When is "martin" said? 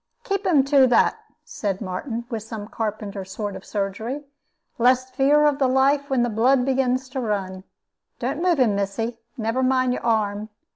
1.79-2.25